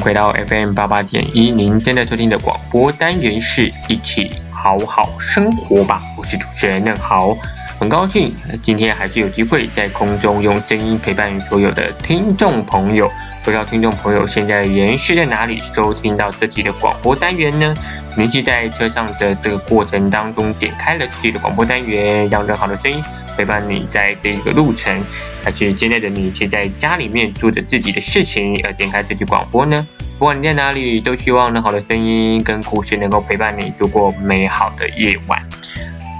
[0.00, 7.36] 回到 FM 八八点一，您正在收听的广播单元是一起好好生活吧，我是主持人任豪，
[7.78, 13.10] 很高兴今天还是有机会在空中用声音陪伴所有的听众朋友。
[13.42, 17.74] 不知道听众朋友现在人是在哪里收听到这集的广播单元呢？
[18.16, 23.02] 您是在车上的这个过程当中点开了自己的广播单元，让任豪的声音
[23.36, 25.02] 陪伴你在这一个路程，
[25.44, 29.86] 还是现在的你是在家里面做着自己的事情而点开这句广播呢？
[30.18, 35.42] 不管你在哪里，都希望能好的声音跟故事能够陪伴你度过美好的夜晚。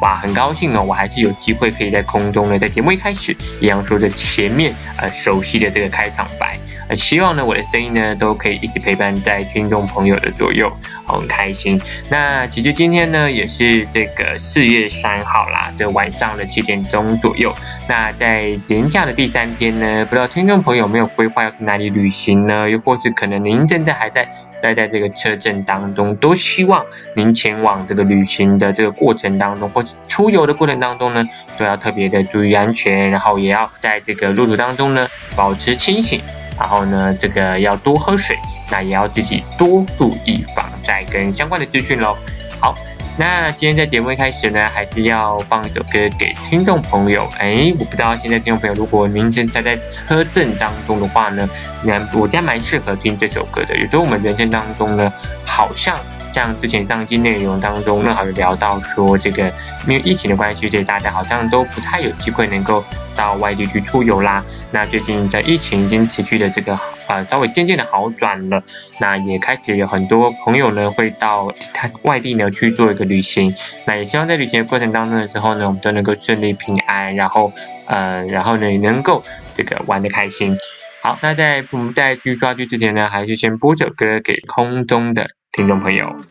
[0.00, 6.58] 哇，很高兴哦，我还是有机会可以在空中呢，在节目一开始一样说着前面呃熟悉的这个开场白。
[6.96, 10.70] 希望呢，我的声音呢都可以一直陪伴在听众朋友的左右，
[11.06, 11.80] 很开心。
[12.08, 17.54] 那其实今天呢也是这个四月三号啦，的晚上的七点钟左右。
[17.88, 22.68] 那在年假的第三天呢，不知道听众朋友有没有规划要去哪里旅行呢？
[22.68, 24.28] 又或是可能您正在还在
[24.60, 31.24] 待在这个车阵当中，都希望您前往这个旅行的这个过程当中，或是出游的过程当中呢，
[31.56, 36.20] 都要特别的注意安全，然后也要在这个路途当中呢保持清醒。
[36.60, 38.36] 然后呢，这个要多喝水，
[38.70, 42.14] 那也要自己多注意防晒跟相关的资讯喽。
[42.60, 42.74] 好，
[43.16, 47.26] 那今天在节目一开始呢，还是要放一首歌给听众朋友。
[47.38, 51.48] 哎，我不知道现在听众朋友，如果您正在在车震当中的话呢，
[51.82, 53.74] 那我家蛮适合听这首歌的。
[53.78, 55.10] 有时候我们人生当中呢，
[55.46, 55.96] 好像。
[56.32, 59.52] 像之前上期内容当中，正好有聊到说，这个
[59.86, 64.44] 因为疫情的关系，所以大家好像都不太有机会能够到外地去出游啦。
[64.70, 66.78] 那最近在疫情已经持续的这个
[67.08, 68.62] 呃稍微渐渐的好转了，
[69.00, 73.52] 那也开始有很多朋友呢会到他外地呢去做一个旅行。
[73.84, 77.52] 那也希望在旅行的过程当中的时候呢，我们都能够顺利平安，然后
[77.86, 79.24] 呃然后呢也能够
[79.56, 80.56] 这个玩的开心。
[81.02, 85.26] 好，那在我们在去抓剧之前呢，还是先播首歌给空中的。
[85.52, 86.29] 听众朋友。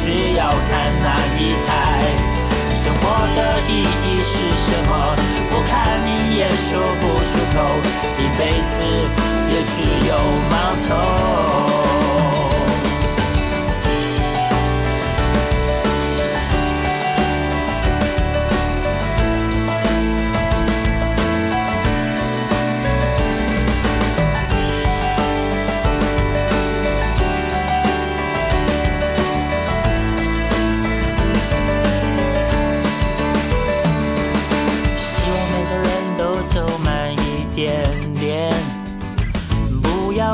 [0.00, 1.57] 是要看那一。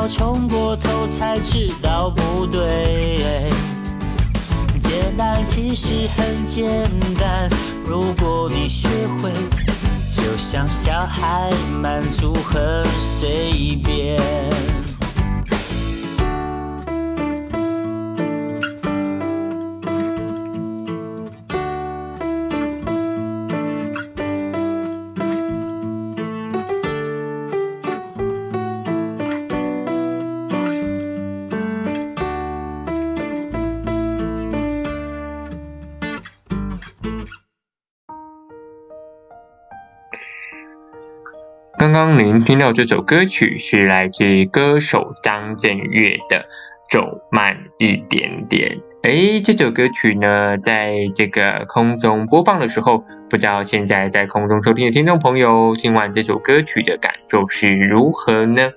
[0.07, 3.49] 冲过头才知道不对。
[4.79, 7.49] 简单其实很简单
[7.85, 8.87] 如果你学
[9.21, 9.31] 会
[10.09, 14.84] 就像小孩满足很随便。
[42.45, 46.37] 听到这首歌曲是来自歌手张震岳的
[46.87, 48.77] 《走慢一点点》。
[49.01, 58.69] 诶，这首歌曲呢，在这个空中播放的时候，不知道现在在空中收听的听众朋友，听完这首歌曲的感受是如何呢？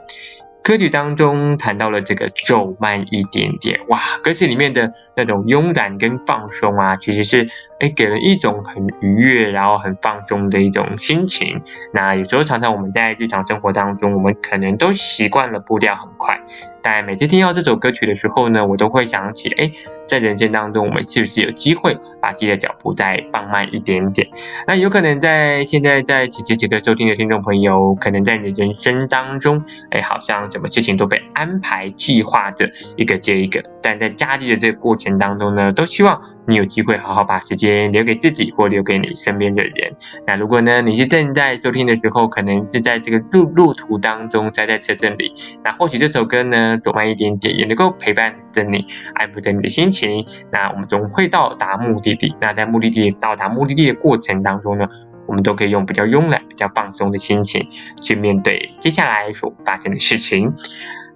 [0.65, 7.49] 歌曲当中谈到了这个走慢一点点，哇，歌词里面的那种慵懒跟放松啊，其实是
[7.81, 11.63] 诶给人一种很愉悦，然后很放松的一种心情。
[11.93, 16.41] 那有时候常常我们在日常生活当中，我们可能都习惯了步调很快。
[16.81, 19.71] 但每次听到这首歌曲的时候呢，我都会想起，哎，
[20.07, 24.29] 在人生当中，我们是不是有机会把自己的脚步再放慢一点点？
[24.67, 39.95] 那有可能在现在在此时此刻收听的听众朋友，可能在你的人生当中，哎，好像什么事情都被安排计划着一个接一个，但在假日的这个过程当中呢，都希望你有机会好好把时间留给自己或留给你身边的人。
[40.27, 45.33] 那如果呢，你是正在收听的时候，可能是在这个路路途当中，塞在车阵里，
[45.63, 50.27] 那或许这首歌呢，走慢一点点，也能够陪伴着你，安抚着你的心情。
[50.51, 52.35] 那我们总会到达目的地。
[52.41, 54.87] 那在目的地到达目的地的过程当中呢，
[55.27, 57.69] 我们都可以用比较慵懒、比较放松的心情
[58.01, 60.55] 去面对接下来所发生的事情。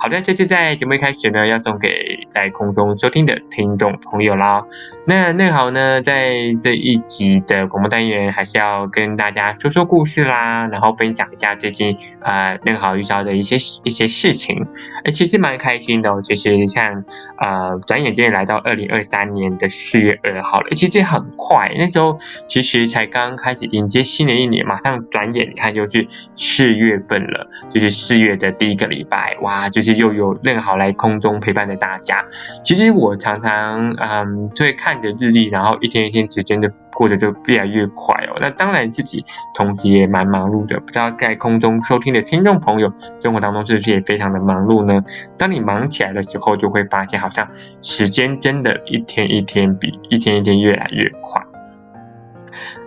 [0.03, 4.65] 好的，这次在节目一开始呢，要送给在空中收听的听众朋友啦。
[5.07, 14.67] 那那好呢，在这一集的广播单元，还是要跟大家说说故事啦，然后分享一下最近呃那好遇到的一些一些事情。
[15.05, 17.05] 哎，其实蛮开心的哦，就是像
[17.39, 22.19] 呃转眼间来到二零二三年的四月二号了，其实很快，那时候
[22.49, 29.92] 其实才刚开始迎接新的一年，马上转眼你看就是四月份了，就是四月的第一个礼拜，哇，就是。
[29.95, 32.25] 又有任好来空中陪伴着大家。
[32.65, 38.39] 其实我常常嗯，就会看着日历，然后一天一天时间就过得就越来越快哦。
[38.41, 39.25] 那当然自己
[39.55, 40.79] 同时也蛮忙碌的。
[40.81, 45.01] 不知道在空中收听的听众朋友，生活当中是不是也非常的忙碌呢？
[45.39, 47.49] 当你忙起来的时候，就会发现好像
[47.83, 51.43] 时间真的一天一天比一天一天越来越快。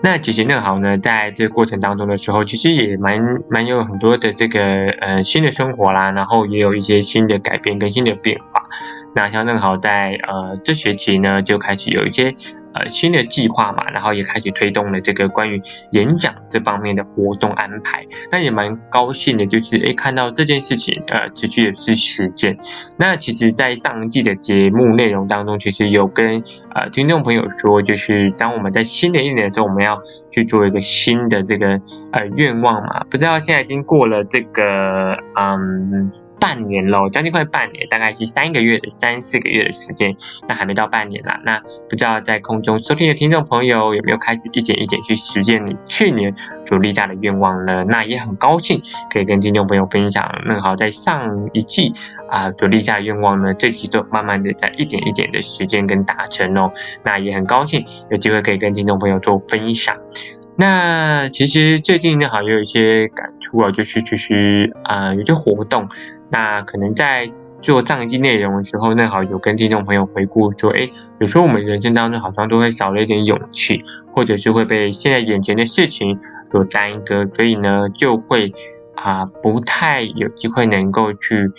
[0.05, 4.61] 那其实正好呢，在这个过程当中的时候，其实也蛮蛮有很多的这个
[5.01, 8.61] 呃新的生活啦，然后也有一些新的改变跟新的变化。
[9.15, 12.35] 那像正好在呃这学期呢，就开始有一些。
[12.77, 18.05] 呃，新的计划嘛，然后也开始推动了这个关于演讲这方面的活动安排。
[18.29, 22.57] 那也蛮高兴的，就是诶看到这件事情呃持续的是实践。
[22.99, 26.43] 那其实，在上一季的节目内容当中，其实有跟
[26.73, 31.79] 呃听众朋友说，就是当我们在新的一年的时候，我们要去做一个新的这个
[32.11, 33.05] 呃愿望嘛。
[33.09, 36.11] 不知道现在已经过了这个嗯。
[36.39, 40.15] 半年喽，将近快半年，大概是三个月的三四个月的时间，
[40.47, 41.39] 那还没到半年啦。
[41.43, 47.83] 那不知道在空中收听的听众朋友有没有开始一点一点去实践你去年所立下的愿望呢？
[47.87, 51.93] 那也很高兴可以跟听众朋友分享，那好在上一季
[52.29, 56.71] 啊所立下的愿望呢，这期都慢慢的在一点一点的实践跟达成哦。
[57.03, 59.97] 那也很高兴有机会可以跟听众朋友做分享。
[60.57, 65.89] 那其实最近呢，好也有一些感触啊，就是其实啊有些活动。
[66.31, 67.31] 那可能在
[67.61, 73.83] 做上一季内容的时候，正好有跟听众朋友回顾说，诶，有时候我们人生当中好像都会少了一点勇气，
[74.13, 76.19] 或者是会被现在眼前的事情
[76.51, 78.53] 所耽搁，所以呢，就会
[78.95, 81.51] 啊、不太有机会能够去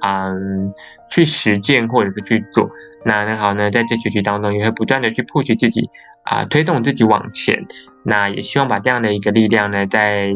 [0.00, 0.72] 嗯
[1.10, 2.70] 去实践或者是去做。
[3.04, 5.90] 那正好呢，在这学期当中也会不断的去 push 自己
[6.24, 7.66] 啊、推动自己往前。
[8.02, 10.34] 那也希望把这样的一个力量呢，再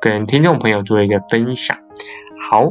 [0.00, 1.76] 跟听众朋友做一个分享。
[2.50, 2.68] 好。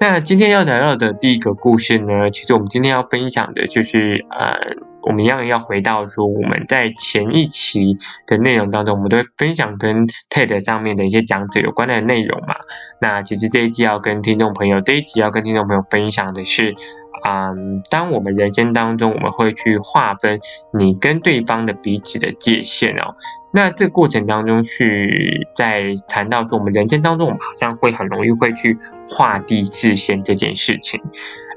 [0.00, 12.56] 那今天要聊到的第一个故事呢，其实我们今天要分享的就是，呃，我们一样要回到说我们在前一期的内容当中，我们都会分享跟 TED 上面的一些讲者有关的内容嘛。
[13.00, 16.74] 那其实这一季要跟听众朋友，这一集要跟听众朋友分享的是，
[17.26, 20.40] 嗯，当我们人生当中，我们会去划分
[20.78, 23.14] 你跟对方的彼此的界限哦。
[23.50, 28.76] 那这过程当中是在谈到说，我们人生当中，我们好像会很容易会去
[29.06, 31.00] 画地自限这件事情。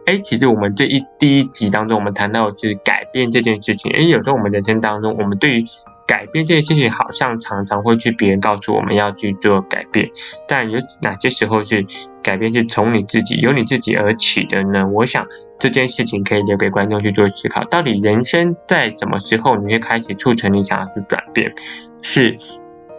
[0.05, 3.91] 哎，其实我们这一第一集当中，我们谈到的是改变这件事情。
[3.91, 5.65] 哎，有时候我们人生当中，我们对于
[6.07, 10.09] 改变这件事情，好像常常会去别人告诉我们要去做改变，
[10.47, 11.85] 但有哪些时候是
[12.23, 14.87] 改变是从你自己由你自己而起的呢？
[14.87, 15.27] 我想
[15.59, 17.65] 这件事情可以留给观众去做思考。
[17.65, 21.53] 到底人生在什么时候你会开始促成你想要去转变？
[22.01, 22.37] 是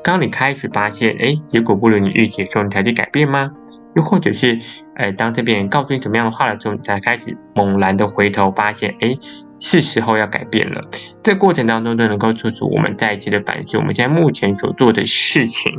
[0.05, 3.50] 当你开始发现，哎，结果不如你预期的时候，你才去改变吗？
[3.97, 4.59] 又或者是，
[4.97, 9.17] 呃，当这边人告诉你怎么样的话的时候，你才开始猛然的回头发现，哎。
[9.59, 10.85] 是时候要改变了。
[11.23, 15.73] 这过程当中都能够促使我们再一次的反思，我们现在目前所做的事情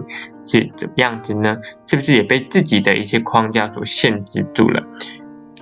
[0.45, 1.57] 是怎么样子呢？
[1.87, 4.83] 是不是也被自己的一些框架所限制住了？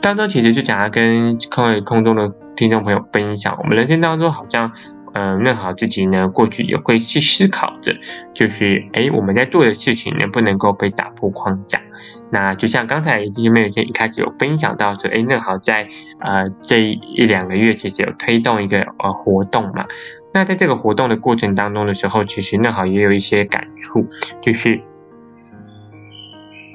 [0.01, 4.73] 当中其实就想要跟各位空中的听众朋友分享，我们人生当中好像。
[5.13, 7.95] 嗯，那好，自己呢，过去也会去思考着，
[8.35, 11.81] 就是，诶，我们在做的事情能不能够被打破框架？
[12.31, 15.87] 那就像刚才弟兄妹先一开始有分享到说，诶，那好在
[16.19, 19.85] 呃这一两个月其实有推动一个呃活动嘛。
[20.33, 24.05] 那在这个活动的过程当中的时候，其实那好也有一些感触，
[24.41, 24.81] 就是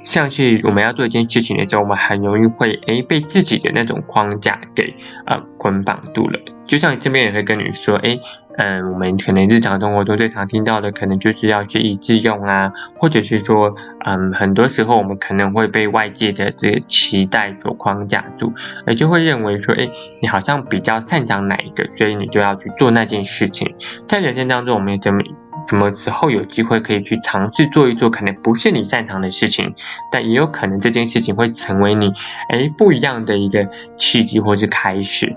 [0.04, 6.40] 像是我们要做一件事情的时候，我们很容易会诶被自己的那种框架给呃捆绑住了。
[6.66, 8.18] 就像这边也会跟你说，哎，
[8.58, 18.52] 嗯，我们可能日常生活中最常听到的，可能就是要学以致用啊，或者是说，嗯，很多时候我们可能会被外界的这个期待所框架住，
[18.86, 19.88] 而就会认为说，哎，
[20.20, 23.74] 你好像比较擅长哪一个，所以你就要去做那件事情。
[24.06, 25.22] 在人生当中，我们怎么
[25.68, 29.74] 什么时候有机会可以去尝试做一做，可能不是你擅长的事情，
[30.10, 32.12] 但也有可能这件事情会成为你，
[32.50, 35.36] 哎，不一样的一个契机或是开始。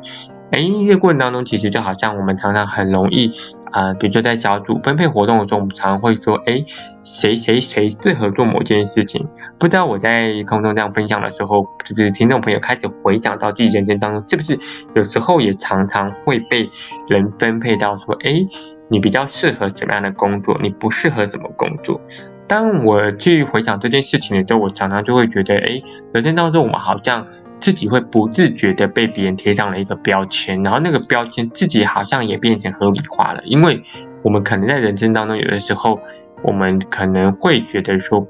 [0.51, 3.31] 哎，这个过程当中，其实就好像我们常常很容易
[3.71, 6.63] 啊、比如说在小组分配活动的时候，我们常常会说，哎，
[7.03, 9.27] 谁谁谁适合做某件事情。
[9.59, 14.57] 不知道我在空中这样分享的时候，就是听众朋友开始回想到自己人生当中，是不是
[14.95, 16.69] 有时候也常常会被
[17.09, 18.47] 人分配到说，哎，
[18.87, 21.99] 你比较适合什么样的工作，你不适合什么工作。
[22.47, 25.81] 当我去回想这件事情的时候，我常常就会觉得，哎，
[26.13, 27.27] 人生当中我们好像。
[27.65, 33.81] 自己会不自觉的被别人贴上了一个标签，然后那个标签自己好像也变成合理化了，因为
[34.21, 35.99] 我们可能在人生当中有的时候，
[36.43, 38.27] 我们可能会觉得说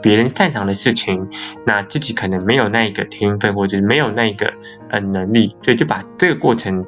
[0.00, 1.26] 别人擅长的事情，
[1.66, 4.52] 那自己可能没有那个天分或者是没有那个
[4.90, 6.86] 呃能力，所以就把这个过程，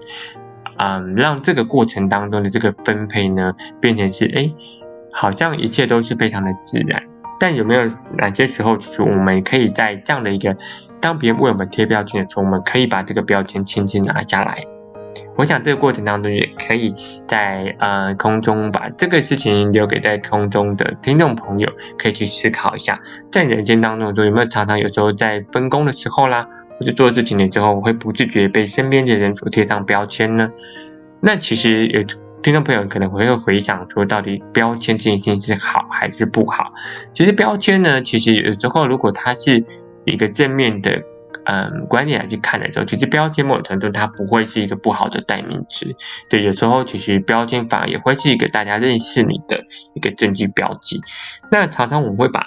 [0.77, 4.49] 嗯，让这个过程当中的这个分配呢变成是哎，
[5.11, 7.03] 好像一切都是非常的自然，
[7.41, 10.57] 但有没有哪些时候就是我们可以在这样的一个
[11.01, 14.65] 当别人为我们贴标签的时候，我们可以把这个标签轻轻拿下来。
[15.37, 16.95] 我想这个过程当中，也可以
[17.27, 23.01] 在呃空中把这个事情留给在空中的听众朋友，可以去思考一下，
[23.33, 26.47] 在人间当中，有没有常常有时候在分工的时候啦，
[26.79, 30.51] 或者做事情的时候，会不自觉被身边的人所贴上标签呢？
[31.21, 32.03] 那其实有
[32.43, 36.73] 听众朋友可能会回想说，到底标签这件事情是好还是不好？
[37.15, 39.65] 其实标签呢，其实有时候如果它是
[40.05, 41.03] 一个正面的
[41.45, 45.95] 嗯观点来去看的时候，其实标签某种程度它不会是一个不好的代名词。
[46.29, 49.65] 对，有时候其实标签反而也会是一个大家认识你的
[49.95, 51.01] 一个证据标记。
[51.51, 52.41] 那常常我们会把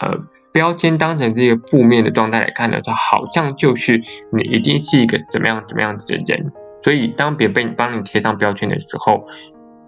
[0.00, 0.18] 呃
[0.52, 6.52] 标签当成是一个负面的状态来看的时候，好像就是你一定是一个怎么样怎么样子的人。
[6.82, 9.26] 所以当别人帮你贴上标签的时候，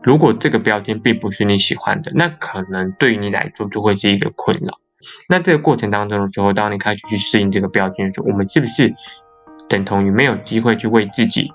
[0.03, 4.79] 如果这个标签并不是你喜欢的，那可能对于你来说就会是一个困扰。
[5.29, 8.95] 那这个过程当中的时候，当你开始去适应这个标签的时候，我们是不是
[9.69, 11.51] 等同于没有机会去为自己，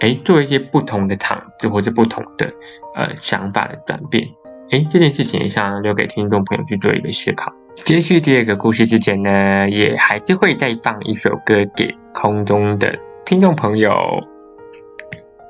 [0.00, 2.52] 哎，做一些不同的尝试或者不同的
[2.94, 4.28] 呃想法的转变？
[4.70, 7.52] 哎，这件事情也想留给听众朋友去做一个思考。
[7.76, 13.94] 接续第二个故事之前呢，也还是会再放一首歌给空中的听众朋友。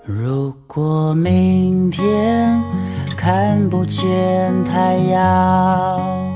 [0.05, 2.63] 如果明天
[3.17, 6.36] 看不见太阳。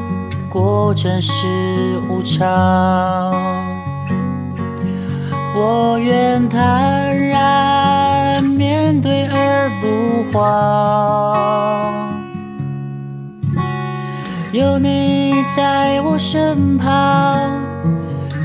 [0.51, 1.31] 过程是
[2.09, 2.45] 无常，
[5.55, 11.33] 我愿坦然面对而不慌。
[14.51, 17.39] 有你在我身旁，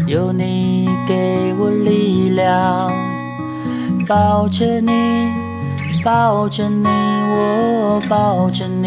[0.06, 2.92] 有你给我力量，
[4.06, 4.92] 抱着你，
[6.04, 8.86] 抱着你，我抱着，你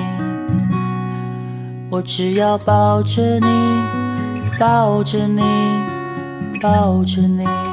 [1.91, 3.47] 我只要抱着你，
[4.57, 5.41] 抱着你，
[6.61, 7.70] 抱着你。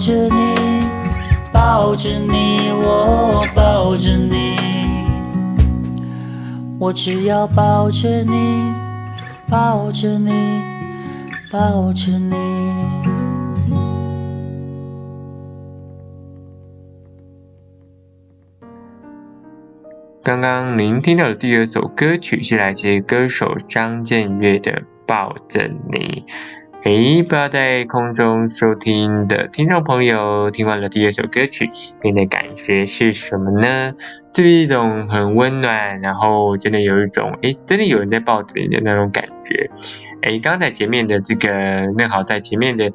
[0.00, 0.54] 着你，
[1.52, 4.56] 抱着你，我抱着你，
[6.80, 8.72] 我只要抱着你，
[9.50, 10.32] 抱着你，
[11.52, 12.34] 抱着你。
[20.22, 24.72] 刚刚您听到的第二首歌曲是来自歌手张震岳的
[25.06, 26.24] 《抱着你》。
[26.84, 31.70] 诶，不知道在空中收听的听众朋友，听完了第二首歌曲，
[32.02, 33.92] 你的感觉是什么呢？
[34.34, 39.68] 是一种很温暖，然后真的有一种诶，真的有人在抱着你的那种感觉。
[40.22, 41.48] 诶，刚才前面的这个，
[41.98, 42.90] 那好，在前面的。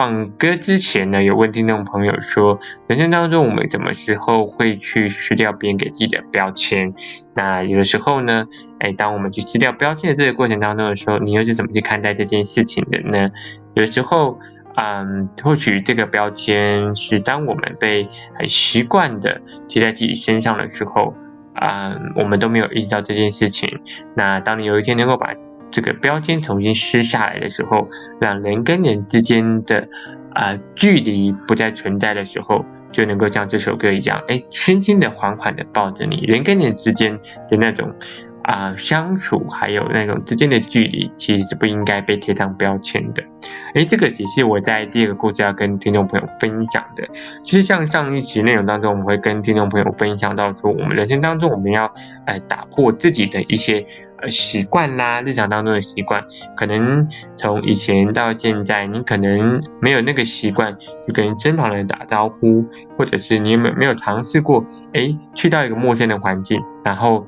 [0.00, 6.94] 放歌之前呢，有问听众朋友说，人生当中我们什么时候会去撕掉别人给自己的标签？
[7.34, 8.46] 那有的时候呢，
[8.78, 13.30] 哎，当我们去撕掉标签的这个过程当中的时候，你又是怎么去看待这件事情的呢？
[13.74, 14.38] 有的时候，
[14.74, 21.12] 嗯，或许这个标签是当我们被很习惯的贴在自己身上的时候，
[21.52, 23.80] 嗯，我们都没有意识到这件事情。
[24.16, 25.34] 那当你有一天能够把
[25.70, 27.88] 这个标签重新撕下来的时候，
[28.20, 29.88] 让人跟人之间的
[30.32, 37.94] 啊、距离不再存在的时候，就能够像这首歌一样，哎，轻轻的、缓缓的抱着你，人跟人之间的那种
[38.50, 43.22] 啊、相处，还有那种之间的距离，其实是不应该被贴上标签的。
[43.74, 47.06] 哎，这个也是我在第二个故事要跟听众朋友分享的，
[47.44, 51.94] 就是像上一期内容当中，我们会跟听众朋友分享到说，我们人生当中我们要
[52.26, 53.86] 呃打破自己的一些。
[54.22, 57.08] 呃，习惯啦，日常当中的习惯，可能
[57.38, 62.66] 从以前到现在，你可能没有那个习惯，去跟身旁人打招呼，
[62.98, 67.24] 或者是你有没有没有尝试过，诶，去到一个陌生的环境，然后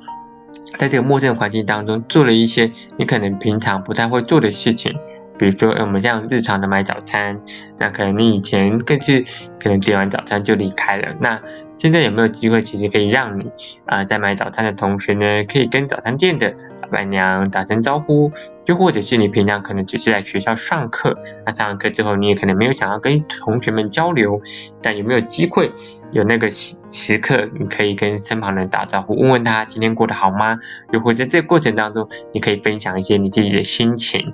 [0.79, 4.95] 在这个陌生的环境当中做了一些你可能平常不太会做的事情，
[5.39, 7.41] 比如说，诶，我们像日常的买早餐，
[7.79, 9.25] 那可能你以前更是
[9.61, 11.41] 可能点完早餐就离开了，那。
[11.79, 13.51] 现在有没有机会，其实可以让你
[13.87, 18.31] 啊、在买早餐的同时呢，可以跟早餐店的老板娘打声招呼，
[18.67, 24.41] 又或者是你平常可能只是在学校上课，那上完课之后你也可能没有想要跟同学们交流，
[24.83, 25.73] 但有没有机会
[26.13, 30.59] 有那个时刻，你可以跟身旁人打招呼，问问他今天过得好吗？
[30.93, 34.33] 又或者这过程当中，你可以分享一些你自己的心情。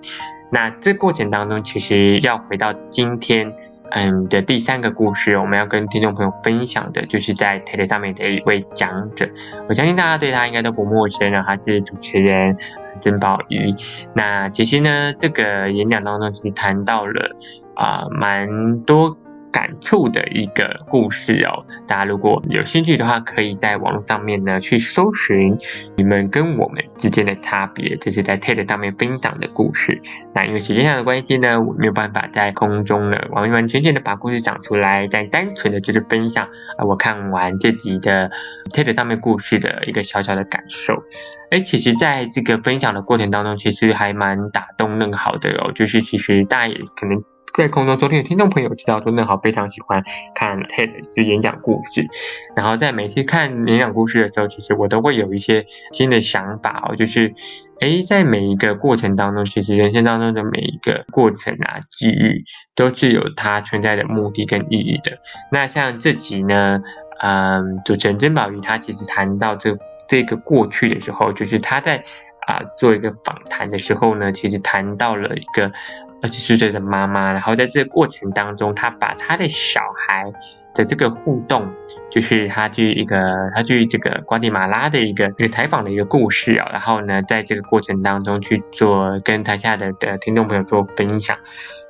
[0.51, 3.55] 那这过程当中，其实要回到今天。
[3.91, 9.31] 嗯的第三个故事，我们要跟听众朋友分享的，就是在 TED 上面的一位讲者，
[9.67, 12.59] 我相信大家对他应该都不陌生了，他是主持人
[13.01, 13.75] 珍宝鱼。
[14.15, 17.37] 那其实呢，这个演讲当中其实谈到了
[17.75, 19.17] 啊、蛮多。
[19.53, 25.57] 感触的一个故事哦，大家如果有兴趣的话，可以在网络上面呢去搜寻
[25.97, 30.01] 你们跟我们之间的差别，这是在 TED 上面分享的故事。
[30.35, 36.45] 那因为时间上的关系呢，我没有办法在空中呢完完全全的把故事讲出来，但单纯的就是分享
[36.77, 38.31] 啊，我看完这集的
[38.73, 41.03] TED 上面故事的一个小小的感受。
[41.51, 47.25] 哎，其实在这个分享的过程当中，其实还蛮打动人好的哦，就是其实大家也可能。
[47.59, 52.07] 在空中收听的听众朋友知道，说嫩豪非常喜欢看 TED 就演讲故事，
[52.55, 57.35] 然后在每次看演讲故事的时候，其实我都会有一些新的想法哦，就是
[57.81, 62.45] 诶，在每一个过程当中，其实人生当中的每一个过程啊，机遇
[62.77, 65.19] 都是有它存在的目的跟意义的。
[65.51, 66.81] 那像这集呢，
[67.21, 72.05] 嗯，主持人曾宝仪他其实谈到这这个过去的时候，就是他在
[72.47, 75.73] 啊做一个访谈的时候呢，其实谈到了一个。
[76.21, 80.33] 二十四岁的妈妈，然后在这个过程当中，她把她的小孩
[80.75, 81.73] 的这个互动，
[82.11, 91.39] 就是她去一个，她去这个瓜地马拉的一个一个采访的一个故事啊，然后呢，在这个过程当中去做跟台下的的听众朋友做分享，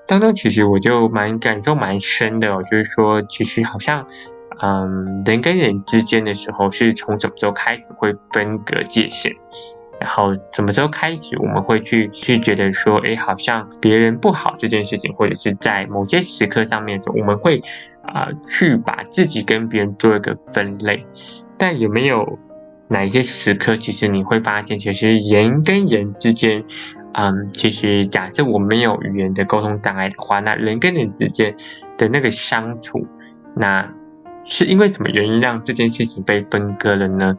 [0.06, 4.06] 当中其实我就蛮感受蛮深的哦，就是说，其实好像，
[4.60, 9.32] 嗯，人跟人之间的时候，是从什么时候开始会分隔界限？
[10.00, 17.62] 然后什么时候开始，我们会去去觉得说，哎，好像别人不好这件事情，或者是在某些时刻上面，我们会
[18.02, 21.06] 啊、去把自己跟别人做一个分类。
[21.58, 22.38] 但有没有
[22.88, 26.64] 哪一些时刻，其实你会发现，其实人跟人之间，
[27.12, 31.56] 嗯，其实假设我没有语言的沟通障碍的话，那人跟人之间
[31.98, 33.06] 的那个相处，
[33.56, 33.92] 那
[34.44, 37.36] 是因为什么原因让这件事情被分割了呢？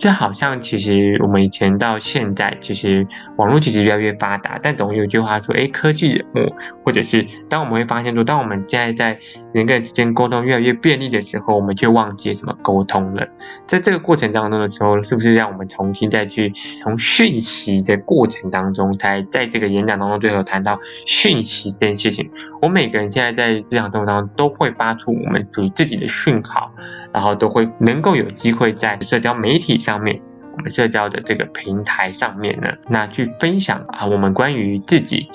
[0.00, 9.20] 就好像其实我们以前到现在，其实网络其实越来越发达，但总有一句话说，哎，科技冷漠，或者是当我们会发现说，当我们现在在
[9.52, 13.28] 人跟人之间沟通越来越便利的时候，我们却忘记什么沟通了。
[13.66, 22.30] 在这个过程当中的时候，是不是让我们重新再去从讯息的过程当中，才在这个演讲当中最后谈到讯息这件事情？
[22.62, 26.72] 我每个人现在在日常生活当中都会发出我们属于自己的讯号。
[27.12, 30.22] 然后都会能够有机会在社交媒体上面，
[30.56, 35.28] 我们社交的这个平台上面呢，那去分享啊，我们关于自己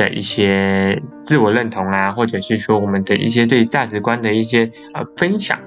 [0.00, 5.58] 的一些自我认同啊，或者是说我们的一些对价值观的一些呃分享。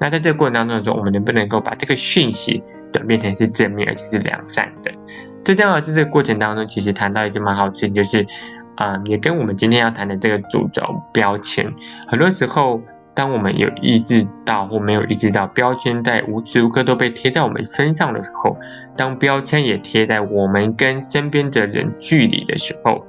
[0.00, 4.90] 那在这个过程当中说，我们能不能够把这个讯息转变成是正面而且是良善的？
[5.44, 8.26] 最重要的是这个过程当中，其实谈到一件蛮好的事情，就是
[8.76, 11.74] 啊、也跟我们今天要谈的这个主轴标签，
[12.08, 12.80] 很多时候。
[13.14, 18.56] 当我们有意识到或没有意识到标签在无时无刻都被贴在我们身上的时候，
[18.96, 23.04] 当标签也贴在我们跟身边的人距离的时候，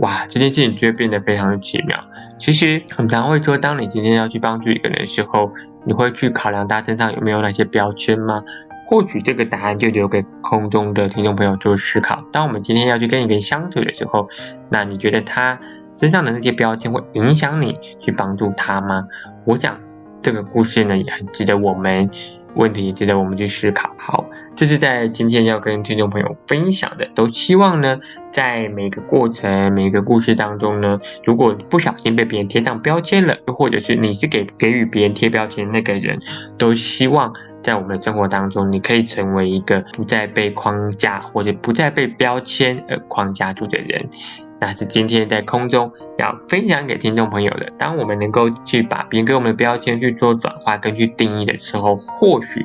[0.00, 1.98] 哇，这件事情就会变得非常的奇妙。
[2.38, 5.52] 其实我们常会说，当你今天要去帮助一个人的时候，
[5.86, 8.42] 你会去考量他身上有没有那些标签吗？
[8.86, 12.22] 或许这个答案就留给空中的听众朋友做思考。
[12.32, 14.28] 当我们今天要去跟一个人相处的时候，
[14.68, 15.58] 那你觉得他
[15.96, 19.06] 身上的那些标签会影响你去帮助他吗？
[19.46, 19.78] 我讲
[20.20, 22.10] 这个故事呢，也很值得我们
[22.56, 23.94] 问题，也值得我们去思考。
[23.96, 27.08] 好，这是在今天要跟听众朋友分享的。
[27.14, 27.98] 都希望呢，
[28.30, 36.20] 在每个过程、每个故事当中呢，如果不小心被别人贴上标签了，又或者是你是给给予别人贴标签的那个人，
[36.56, 44.08] 都希望在我们的生活当中，你可以成为一个不再被框架或者不再被标签而框架住的人。
[44.60, 47.70] 那是今天在空中要分享给听众朋友的。
[47.76, 52.64] 当我们能够去把别人给我们的标签去做转化跟去定义的时候，或许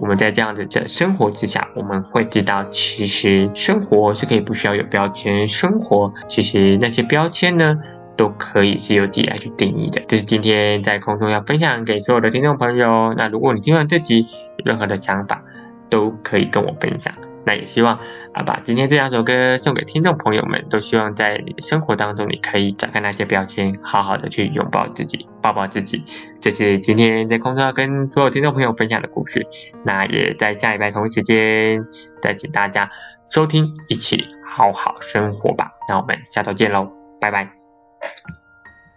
[0.00, 7.78] 我们在这样子的生活之下，我们会知道，其实生活是可以不需要有标签，生活其实那些标签呢，
[8.16, 10.00] 都可以是由自己来去定义的。
[10.06, 13.12] 这是今天在空中要分享给所有的听众朋友。
[13.16, 15.42] 那如果你听完这集有任何的想法，
[15.90, 17.12] 都可以跟我分享。
[17.46, 17.98] 那也希望
[18.34, 26.04] 啊，把今天这两首歌送给听众朋友们，都希望在你的生活当中，你可以展开那些标签，好好的去拥抱自己，抱抱自己。
[26.40, 29.46] 这是今天在空中要跟所有听众朋友分享的故事。
[29.84, 31.84] 那也在下礼拜同一时间，
[32.20, 32.90] 再请大家
[33.30, 35.72] 收听，一起好好生活吧。
[35.88, 37.50] 那我们下周见喽，拜拜。